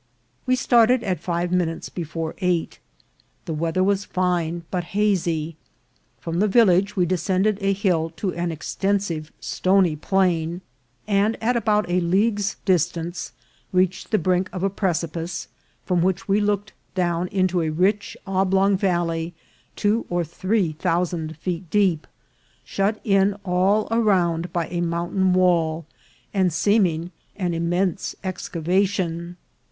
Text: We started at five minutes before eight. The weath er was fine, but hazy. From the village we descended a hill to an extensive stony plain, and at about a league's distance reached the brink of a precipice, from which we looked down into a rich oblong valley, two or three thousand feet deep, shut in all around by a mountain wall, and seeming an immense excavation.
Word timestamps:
We 0.47 0.55
started 0.55 1.03
at 1.03 1.19
five 1.19 1.51
minutes 1.51 1.87
before 1.87 2.33
eight. 2.39 2.79
The 3.45 3.53
weath 3.53 3.77
er 3.77 3.83
was 3.83 4.03
fine, 4.03 4.63
but 4.71 4.83
hazy. 4.95 5.57
From 6.19 6.39
the 6.39 6.47
village 6.47 6.95
we 6.95 7.05
descended 7.05 7.59
a 7.61 7.71
hill 7.71 8.09
to 8.15 8.33
an 8.33 8.51
extensive 8.51 9.31
stony 9.39 9.95
plain, 9.95 10.61
and 11.07 11.37
at 11.39 11.55
about 11.55 11.87
a 11.87 11.99
league's 11.99 12.55
distance 12.65 13.33
reached 13.71 14.09
the 14.09 14.17
brink 14.17 14.49
of 14.51 14.63
a 14.63 14.71
precipice, 14.71 15.49
from 15.85 16.01
which 16.01 16.27
we 16.27 16.41
looked 16.41 16.73
down 16.95 17.27
into 17.27 17.61
a 17.61 17.69
rich 17.69 18.17
oblong 18.25 18.75
valley, 18.77 19.35
two 19.75 20.07
or 20.09 20.23
three 20.23 20.71
thousand 20.79 21.37
feet 21.37 21.69
deep, 21.69 22.07
shut 22.63 22.99
in 23.03 23.35
all 23.45 23.87
around 23.91 24.51
by 24.51 24.65
a 24.69 24.81
mountain 24.81 25.31
wall, 25.31 25.85
and 26.33 26.51
seeming 26.51 27.11
an 27.35 27.53
immense 27.53 28.15
excavation. 28.23 29.37